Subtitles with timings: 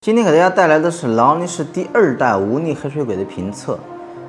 [0.00, 3.76] 今天给大家带来的是劳力士第二代无逆黑水鬼的评测，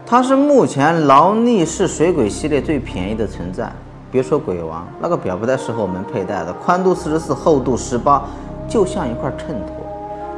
[0.04, 3.72] 它是目前劳力士水鬼系列最便宜的存在。
[4.12, 8.24] 别说鬼王，那个表不太适合我们佩戴的，宽度四十四，厚度十八，
[8.68, 9.76] 就像一块衬托。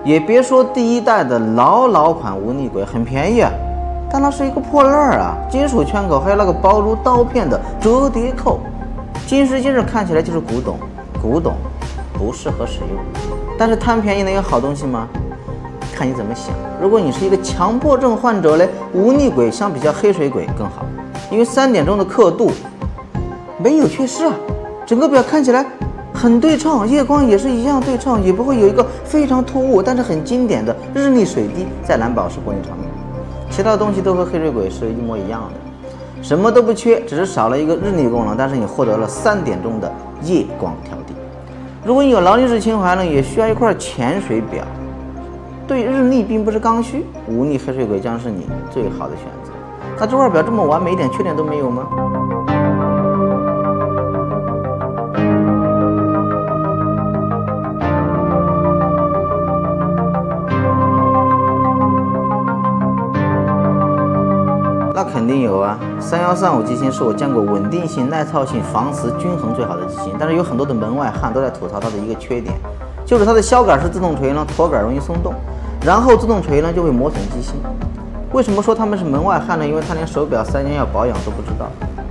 [0.03, 3.49] 也别说第一代的老老款无逆鬼，很便宜啊，
[4.11, 8.59] 但那是一个破烂儿啊，金属圈口，还有那个薄如刀片的折叠扣，
[9.25, 10.77] 今时今日看起来就是古董，
[11.21, 11.55] 古董
[12.11, 12.99] 不适合使用。
[13.57, 15.07] 但是贪便宜能有好东西吗？
[16.01, 16.51] 看你怎么想。
[16.81, 20.83] 如果你是一个强迫症患者嘞，无逆鬼相比较黑水鬼更好，
[21.29, 22.51] 因为三点钟的刻度
[23.59, 24.33] 没有缺失啊，
[24.83, 25.63] 整个表看起来
[26.11, 32.89] 很对称，夜光也是一样对称，也不会有一个非常突兀但是很经典的日历水滴在蓝宝石玻璃上面。
[33.51, 39.93] 其他东西都和黑水鬼是一模一样的，什么都不缺，只是少了一个日历功能，但是你获得了三点钟的
[40.23, 41.13] 夜光调低。
[41.85, 44.65] 如果你有劳力士情怀呢，也需要一块潜水表。
[45.71, 49.53] 对日历并不是刚需，无逆黑水鬼将是你最好的选择。
[49.97, 51.87] 那这块表这么完美，一点缺点都没有吗？
[64.93, 72.53] 那肯定有啊，三幺三五机芯是我见过稳定性、耐操性、防磁均衡最好的机芯，但是有很多的门外汉都在吐槽它的一个缺点，
[73.05, 75.33] 就是它的销杆是自动锤呢，驼杆容易松动。
[75.83, 77.55] 然后自动锤呢就会磨损机芯。
[78.33, 79.65] 为什么说他们是门外汉呢？
[79.65, 81.65] 因为他连手表三年要保养都不知道。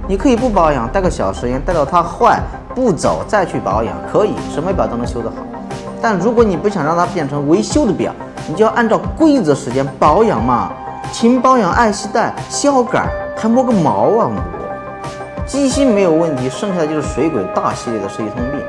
[0.08, 2.40] 你可以不保养，带个小时间，带到它坏
[2.74, 5.36] 不走再去保养，可以，什么表都能修得好。
[6.02, 8.12] 但如果你不想让它变成维修的表，
[8.48, 10.72] 你就要按照规则时间保养嘛。
[11.12, 14.42] 勤保养，爱惜戴，销杆还磨个毛啊磨！
[15.46, 18.60] 机芯没有问题，剩下的就是水鬼大系列的是一通病。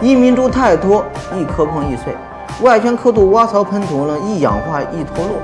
[0.00, 1.04] 一明珠太多，
[1.34, 2.14] 一磕碰易碎。
[2.60, 5.36] 外圈刻度、挖槽喷涂呢，易氧化易脱落；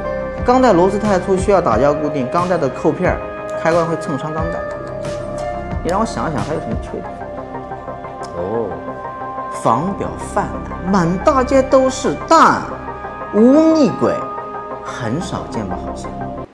[0.45, 3.17] 钢带螺丝太粗，需要打胶固定；钢带的扣片
[3.63, 4.59] 开关会蹭伤钢带。
[5.85, 7.05] 你让我想想还有什么缺点？
[8.37, 8.69] 哦，
[9.63, 12.63] 仿表泛滥，满大街都是，但
[13.33, 14.13] 无逆鬼
[14.85, 15.79] 很少见吧？
[15.87, 16.11] 好像。